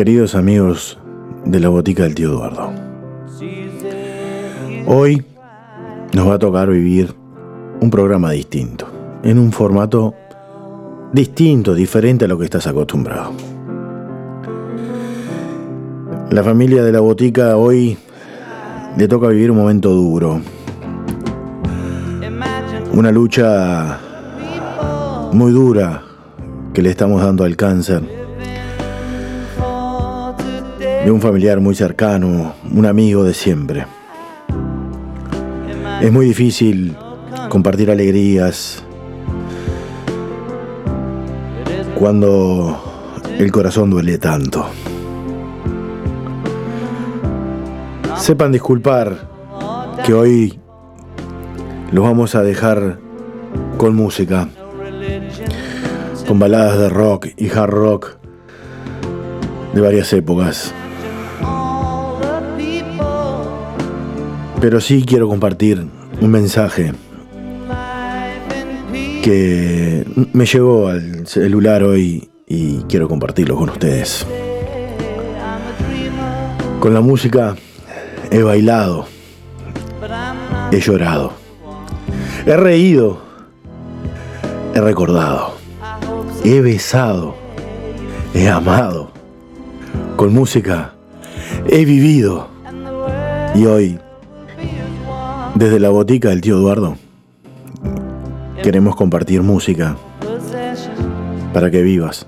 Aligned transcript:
Queridos 0.00 0.34
amigos 0.34 0.98
de 1.44 1.60
la 1.60 1.68
botica 1.68 2.04
del 2.04 2.14
tío 2.14 2.30
Eduardo, 2.30 2.72
hoy 4.86 5.22
nos 6.14 6.26
va 6.26 6.36
a 6.36 6.38
tocar 6.38 6.70
vivir 6.70 7.14
un 7.82 7.90
programa 7.90 8.30
distinto, 8.30 8.86
en 9.22 9.38
un 9.38 9.52
formato 9.52 10.14
distinto, 11.12 11.74
diferente 11.74 12.24
a 12.24 12.28
lo 12.28 12.38
que 12.38 12.46
estás 12.46 12.66
acostumbrado. 12.66 13.32
La 16.30 16.42
familia 16.42 16.82
de 16.82 16.92
la 16.92 17.00
botica 17.00 17.58
hoy 17.58 17.98
le 18.96 19.06
toca 19.06 19.28
vivir 19.28 19.50
un 19.50 19.58
momento 19.58 19.90
duro, 19.90 20.40
una 22.94 23.12
lucha 23.12 24.00
muy 25.34 25.52
dura 25.52 26.04
que 26.72 26.80
le 26.80 26.88
estamos 26.88 27.22
dando 27.22 27.44
al 27.44 27.54
cáncer 27.54 28.19
de 31.04 31.10
un 31.10 31.20
familiar 31.20 31.60
muy 31.60 31.74
cercano, 31.74 32.54
un 32.72 32.86
amigo 32.86 33.24
de 33.24 33.32
siempre. 33.34 33.86
Es 36.02 36.12
muy 36.12 36.26
difícil 36.26 36.96
compartir 37.48 37.90
alegrías 37.90 38.84
cuando 41.94 42.82
el 43.38 43.50
corazón 43.50 43.90
duele 43.90 44.18
tanto. 44.18 44.66
Sepan 48.16 48.52
disculpar 48.52 49.28
que 50.04 50.12
hoy 50.12 50.60
los 51.92 52.04
vamos 52.04 52.34
a 52.34 52.42
dejar 52.42 52.98
con 53.78 53.94
música, 53.94 54.48
con 56.26 56.38
baladas 56.38 56.78
de 56.78 56.88
rock 56.90 57.28
y 57.36 57.48
hard 57.50 57.70
rock 57.70 58.16
de 59.74 59.80
varias 59.80 60.12
épocas. 60.12 60.74
Pero 64.60 64.78
sí 64.80 65.04
quiero 65.06 65.26
compartir 65.26 65.86
un 66.20 66.30
mensaje 66.30 66.92
que 69.22 70.04
me 70.34 70.44
llegó 70.44 70.88
al 70.88 71.26
celular 71.26 71.82
hoy 71.82 72.28
y 72.46 72.80
quiero 72.82 73.08
compartirlo 73.08 73.56
con 73.56 73.70
ustedes. 73.70 74.26
Con 76.78 76.92
la 76.92 77.00
música 77.00 77.56
he 78.30 78.42
bailado, 78.42 79.06
he 80.70 80.80
llorado, 80.80 81.32
he 82.44 82.56
reído, 82.56 83.18
he 84.74 84.80
recordado, 84.80 85.56
he 86.44 86.60
besado, 86.60 87.34
he 88.34 88.48
amado. 88.48 89.10
Con 90.16 90.34
música 90.34 90.92
he 91.66 91.86
vivido 91.86 92.48
y 93.54 93.64
hoy 93.64 93.98
desde 95.54 95.80
la 95.80 95.90
botica 95.90 96.30
del 96.30 96.40
tío 96.40 96.56
Eduardo 96.56 96.96
queremos 98.62 98.94
compartir 98.94 99.42
música 99.42 99.96
para 101.52 101.70
que 101.70 101.82
vivas, 101.82 102.26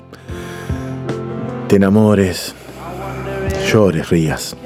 te 1.68 1.76
enamores, 1.76 2.54
llores, 3.70 4.08
rías. 4.10 4.56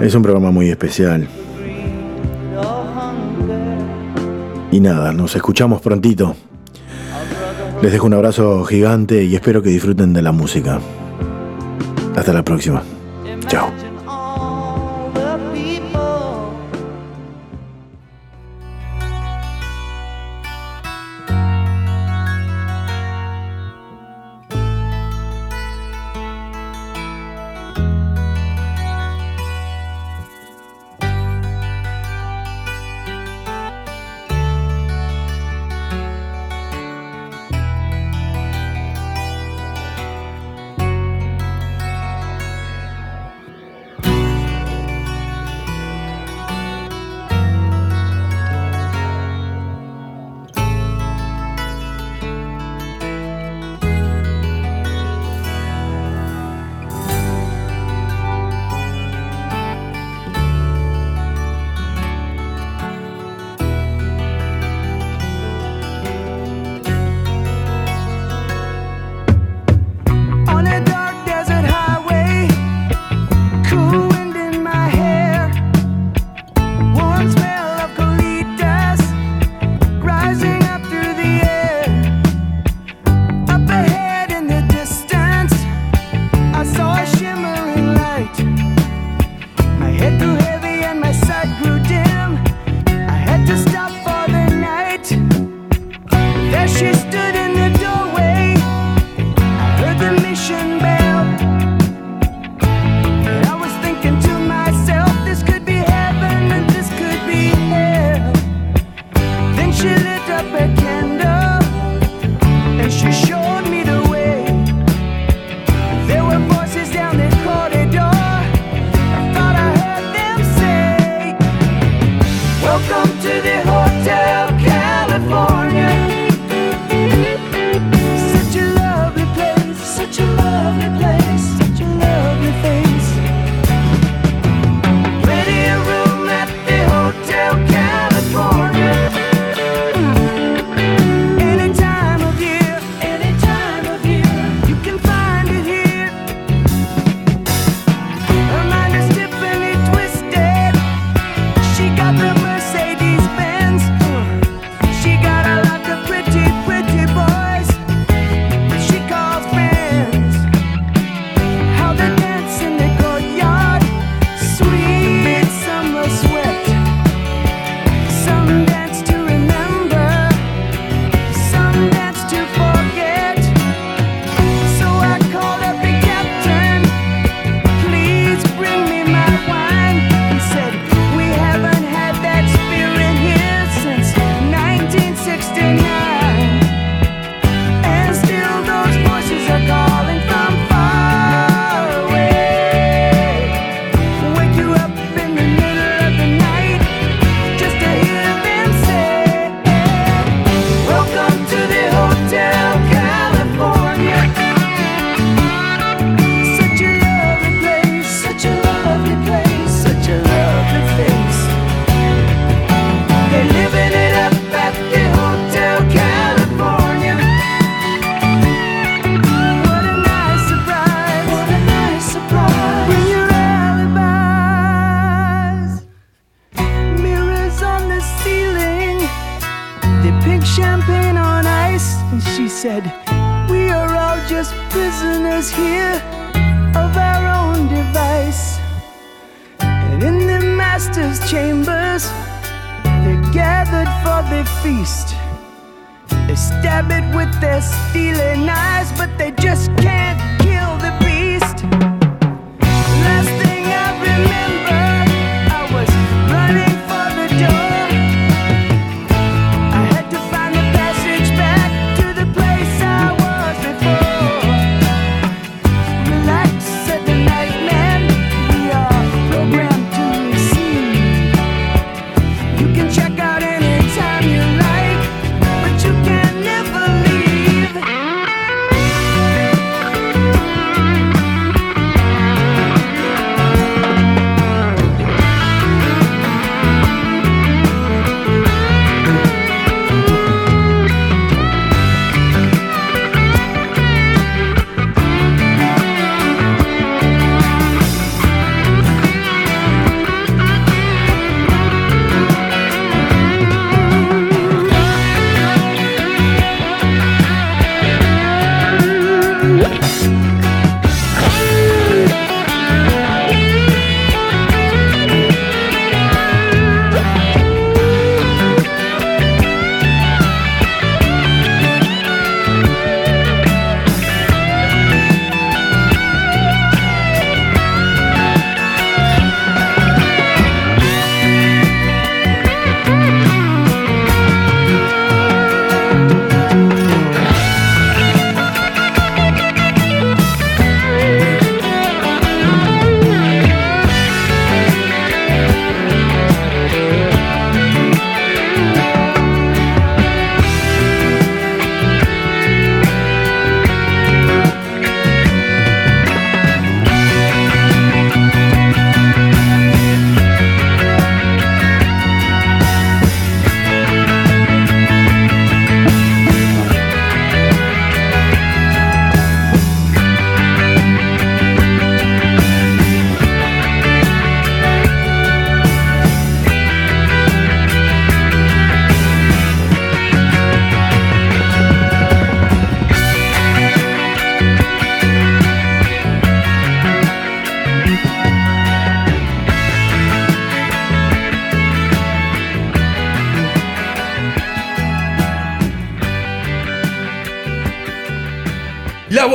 Es 0.00 0.14
un 0.14 0.22
programa 0.22 0.50
muy 0.50 0.70
especial. 0.70 1.28
Y 4.70 4.80
nada, 4.80 5.12
nos 5.12 5.34
escuchamos 5.34 5.80
prontito. 5.80 6.36
Les 7.82 7.92
dejo 7.92 8.06
un 8.06 8.14
abrazo 8.14 8.64
gigante 8.64 9.24
y 9.24 9.34
espero 9.34 9.62
que 9.62 9.70
disfruten 9.70 10.12
de 10.12 10.22
la 10.22 10.32
música. 10.32 10.80
Hasta 12.16 12.32
la 12.32 12.42
próxima. 12.42 12.82
Chao. 13.48 13.77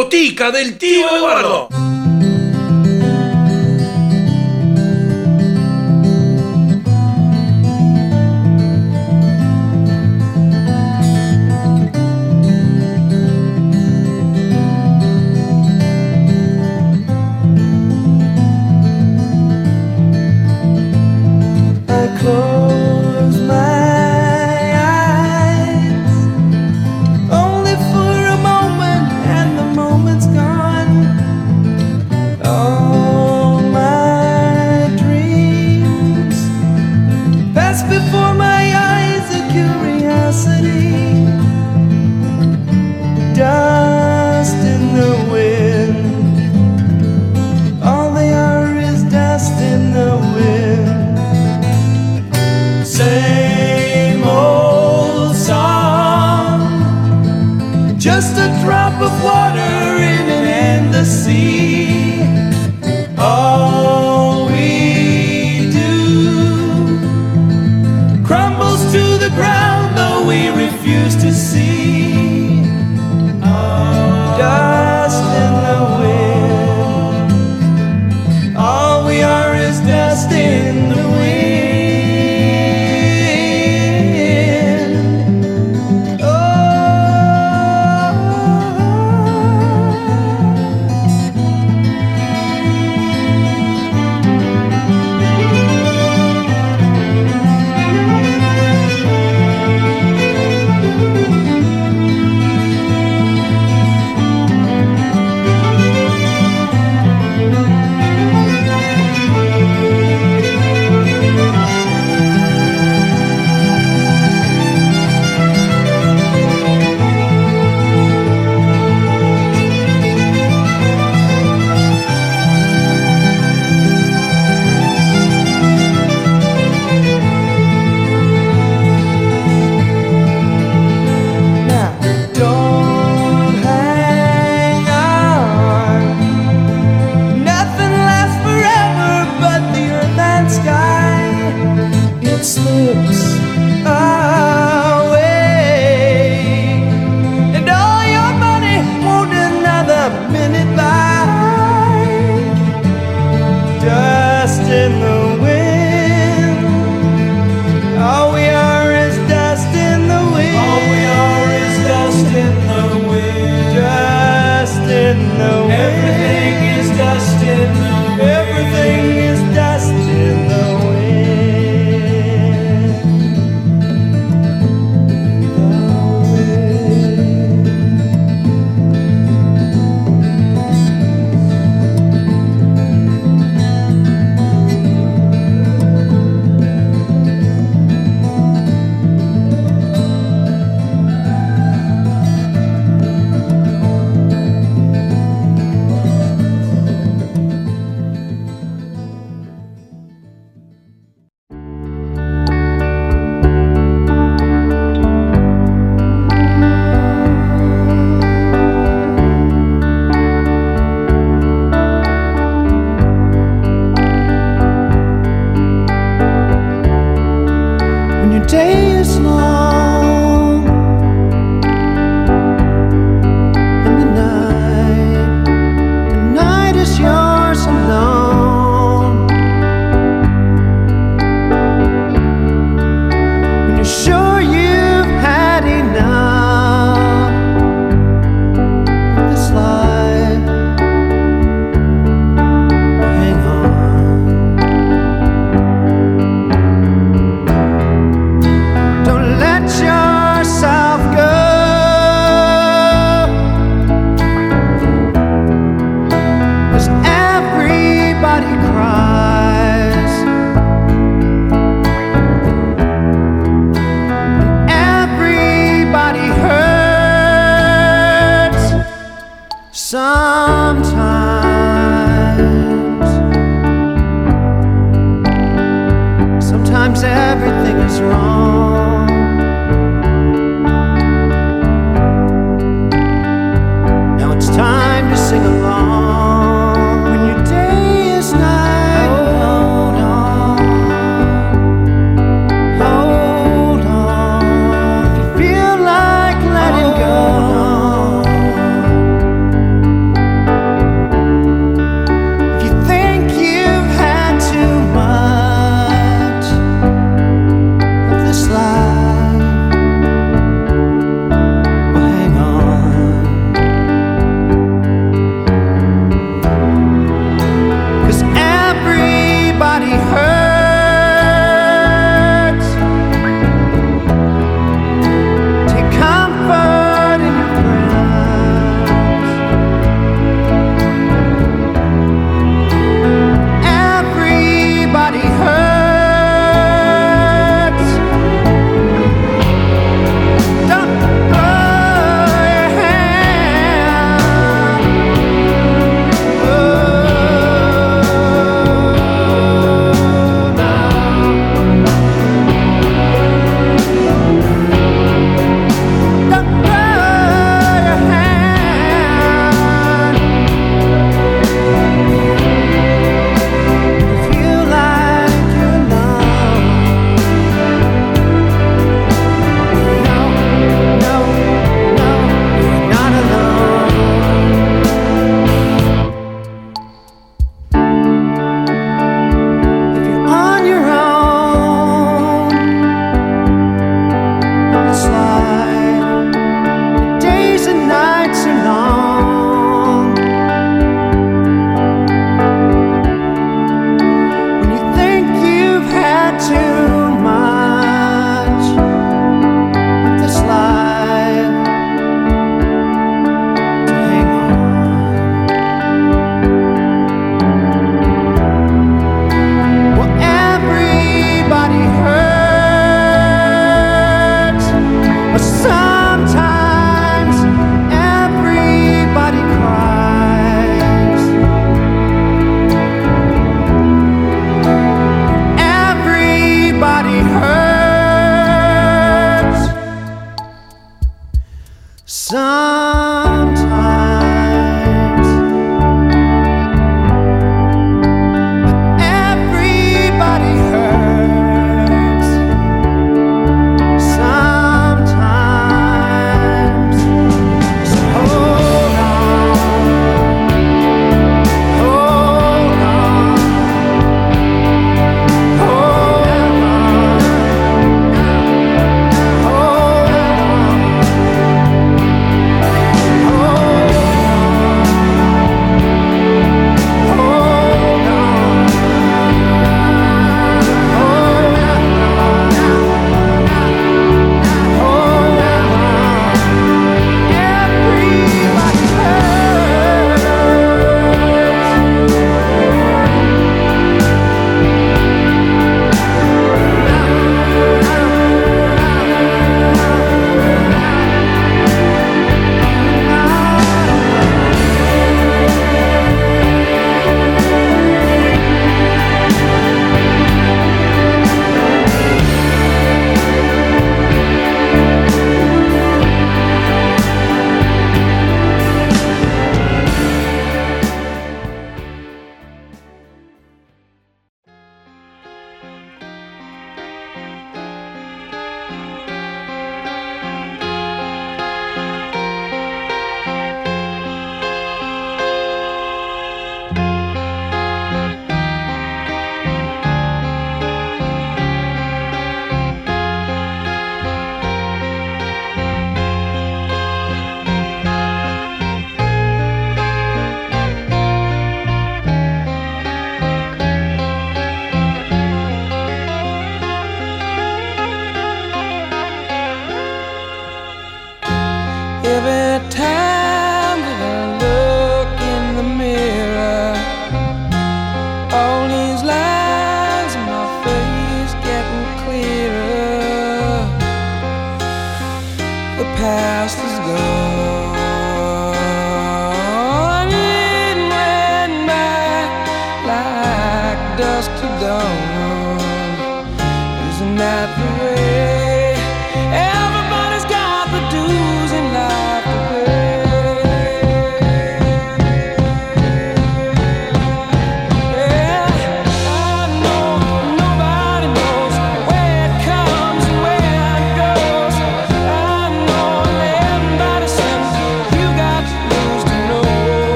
Botica 0.00 0.50
del 0.50 0.78
tío 0.78 1.14
Eduardo. 1.14 1.79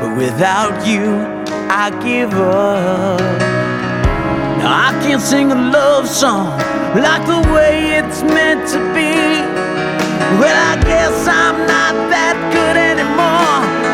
But 0.00 0.16
without 0.16 0.86
you, 0.86 1.16
I 1.70 1.90
give 2.04 2.32
up. 2.34 3.20
Now 4.58 4.88
I 4.88 4.90
can't 5.02 5.22
sing 5.22 5.52
a 5.52 5.54
love 5.54 6.08
song 6.08 6.58
like 6.94 7.26
the 7.26 7.42
way 7.54 7.98
it's 7.98 8.22
meant 8.22 8.68
to 8.70 8.78
be. 8.94 9.12
Well, 10.40 10.58
I 10.72 10.76
guess 10.82 11.16
I'm 11.26 11.58
not 11.66 11.94
that 12.10 12.36
good 12.52 12.76
anymore. 12.76 13.85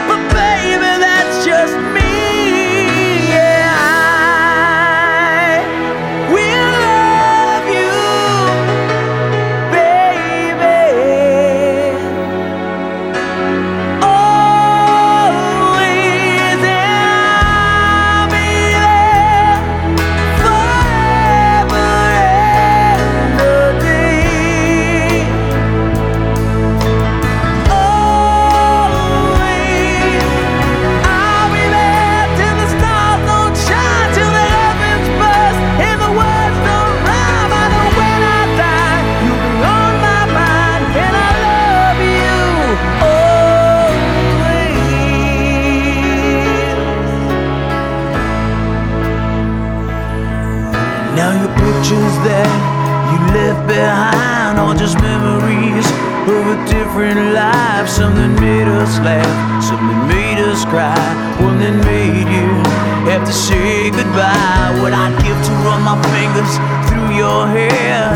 Different 56.92 57.32
life. 57.32 57.88
Something 57.88 58.34
made 58.34 58.68
us 58.68 58.98
laugh, 59.00 59.64
something 59.64 60.08
made 60.08 60.38
us 60.38 60.64
cry, 60.66 60.92
one 61.40 61.58
that 61.58 61.72
made 61.88 62.28
you 62.28 62.48
have 63.08 63.24
to 63.24 63.32
say 63.32 63.88
goodbye. 63.90 64.76
What 64.82 64.92
I'd 64.92 65.16
give 65.24 65.40
to 65.48 65.52
run 65.64 65.80
my 65.88 65.96
fingers 66.12 66.52
through 66.88 67.16
your 67.16 67.48
hair, 67.48 68.12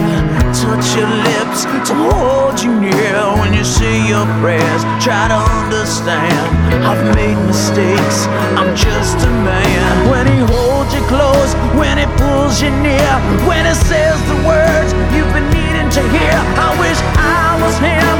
touch 0.66 0.98
your 0.98 1.06
lips, 1.06 1.62
to 1.86 1.94
hold 1.94 2.58
you 2.58 2.74
near 2.80 3.22
when 3.38 3.54
you 3.54 3.62
say 3.62 4.02
your 4.08 4.26
prayers. 4.42 4.82
Try 4.98 5.30
to 5.30 5.38
understand, 5.62 6.42
I've 6.82 7.04
made 7.14 7.38
mistakes, 7.46 8.26
I'm 8.58 8.74
just 8.74 9.16
a 9.22 9.30
man. 9.46 10.10
When 10.10 10.26
he 10.26 10.38
holds 10.42 10.90
you 10.92 11.02
close, 11.06 11.54
when 11.78 11.98
he 12.02 12.06
pulls 12.18 12.60
you 12.60 12.70
near, 12.82 13.12
when 13.46 13.62
he 13.62 13.74
says 13.86 14.18
the 14.26 14.38
words 14.42 14.90
you've 15.14 15.30
been 15.30 15.48
needing 15.54 15.88
to 15.96 16.02
hear. 16.10 16.36
I 16.58 16.74
wish 16.82 16.98
I 17.14 17.62
was 17.62 17.76
him, 17.78 18.16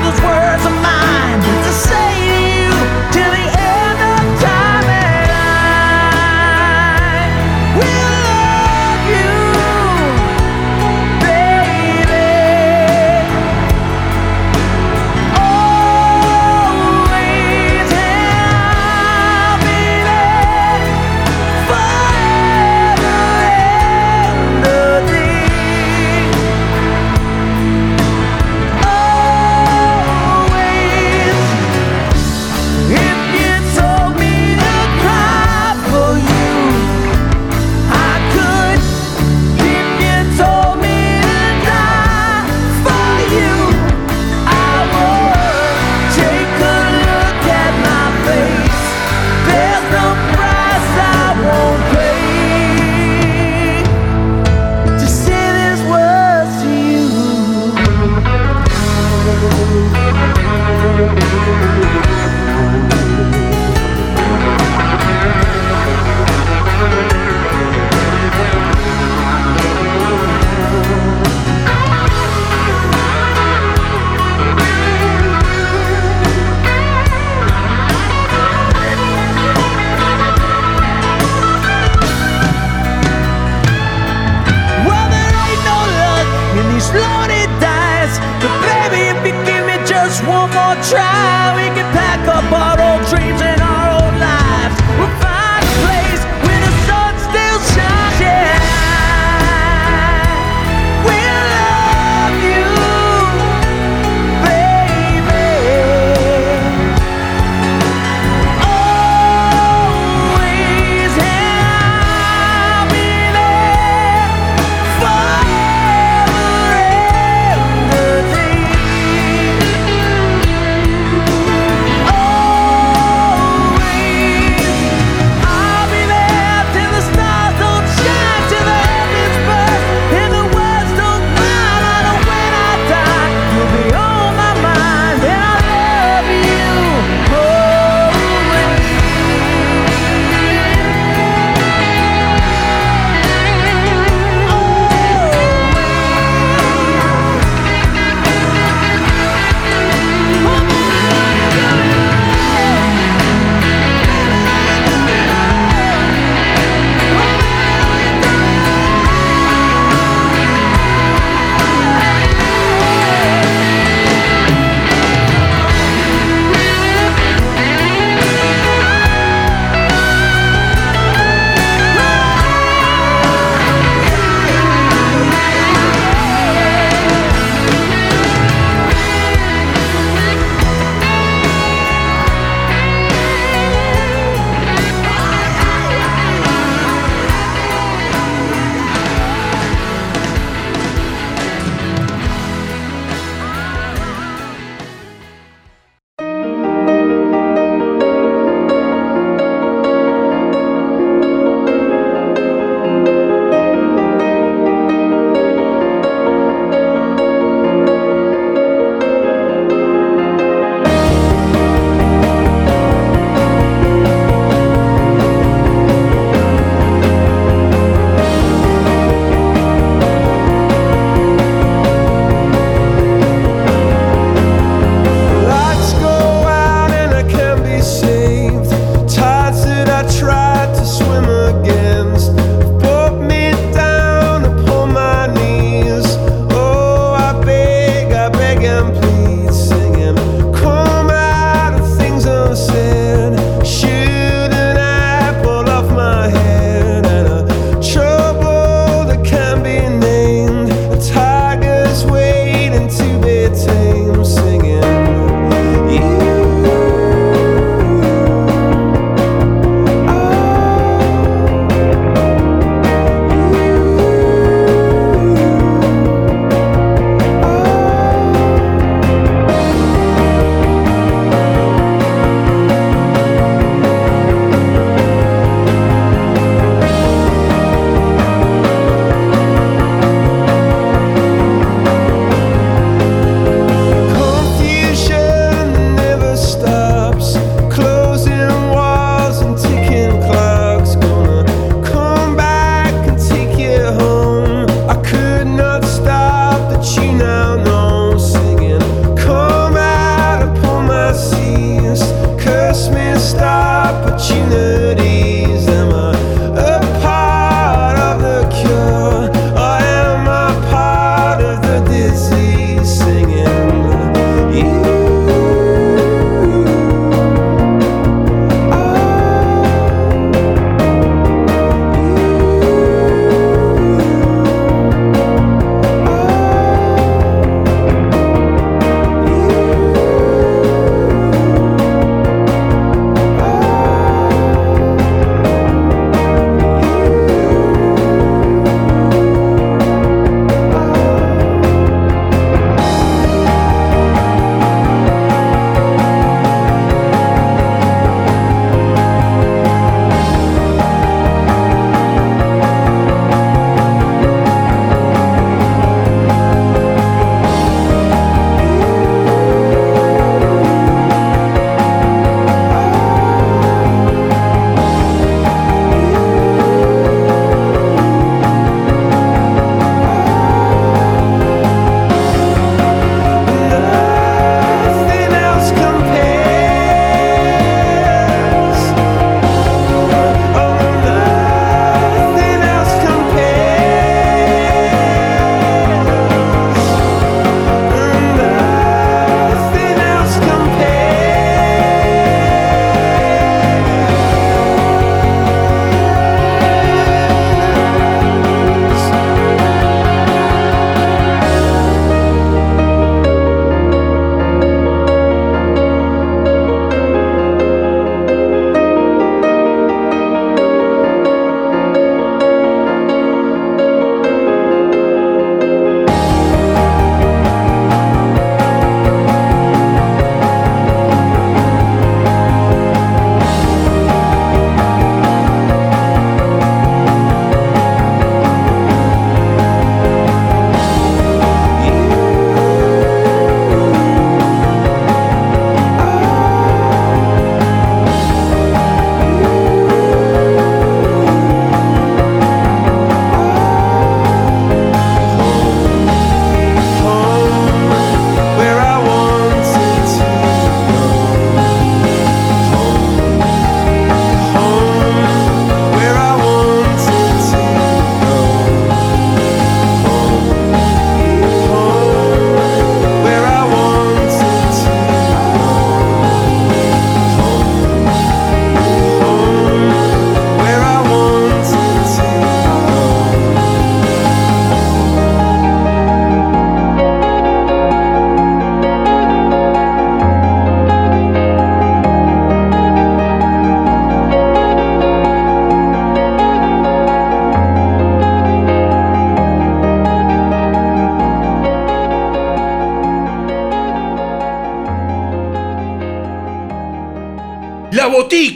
those 0.00 0.20
words 0.24 0.62
are 0.70 0.78
mine 0.80 1.38
to 1.66 1.72
say 1.88 2.12
to 2.32 2.40
you 2.56 2.72
till 3.12 3.30
the 3.36 3.44
end 3.60 3.69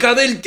Amerika'da 0.05 0.25
el 0.25 0.43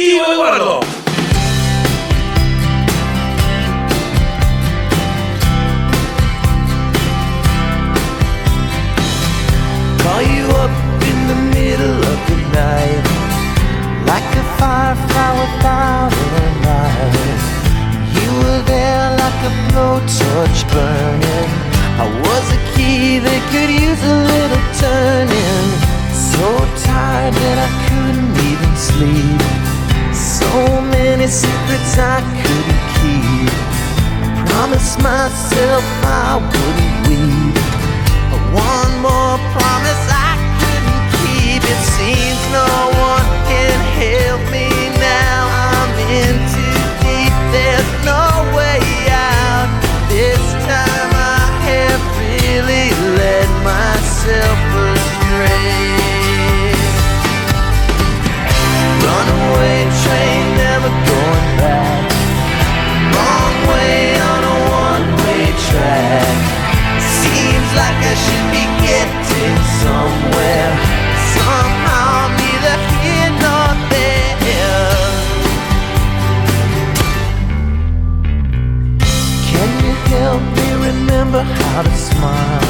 remember 81.08 81.42
how 81.42 81.82
to 81.84 81.96
smile. 81.96 82.62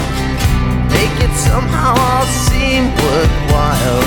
Make 0.89 1.17
it 1.25 1.33
somehow 1.35 1.93
all 1.97 2.25
seem 2.25 2.85
worthwhile. 2.85 4.03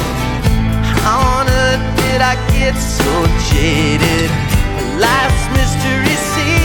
How 1.03 1.18
on 1.39 1.49
earth 1.49 1.85
did 1.97 2.20
I 2.20 2.35
get 2.53 2.76
so 2.76 3.12
jaded? 3.51 4.31
Life's 5.01 5.47
mystery 5.57 6.16
seems. 6.35 6.60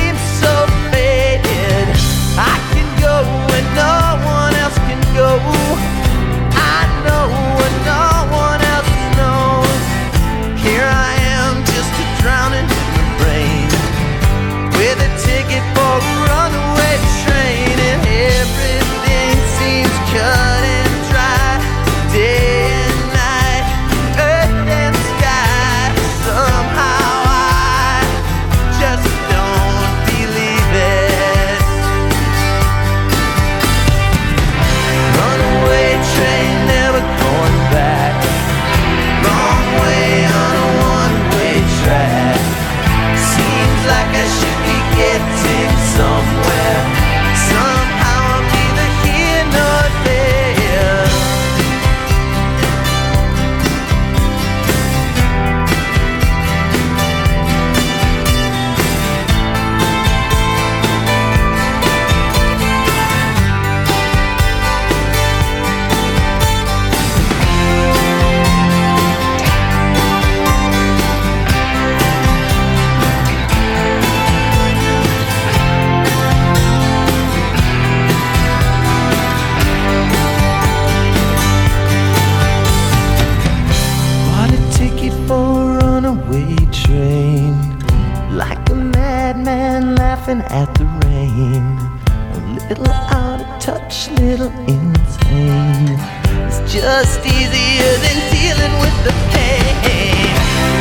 just 97.01 97.25
easier 97.25 97.93
than 98.03 98.17
dealing 98.31 98.73
with 98.79 98.97
the 99.03 99.11
pain. 99.33 100.33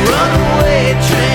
Runaway 0.07 0.93
train. 1.09 1.34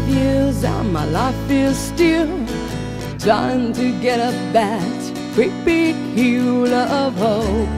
five 0.00 0.08
years 0.08 0.64
and 0.64 0.92
my 0.92 1.04
life 1.06 1.50
is 1.50 1.76
still 1.76 2.46
trying 3.18 3.72
to 3.72 3.98
get 4.00 4.20
up 4.20 4.34
that 4.52 5.12
creepy 5.34 5.64
big 5.64 5.96
hill 6.16 6.72
of 6.72 7.16
hope 7.16 7.68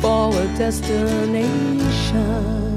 for 0.00 0.30
a 0.40 0.46
destination. 0.56 2.71